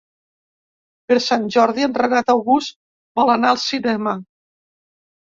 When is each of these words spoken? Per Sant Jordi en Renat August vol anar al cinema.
Per 1.11 1.17
Sant 1.25 1.43
Jordi 1.55 1.85
en 1.87 1.93
Renat 1.97 2.31
August 2.35 2.73
vol 3.21 3.31
anar 3.35 3.53
al 3.57 3.61
cinema. 3.65 4.15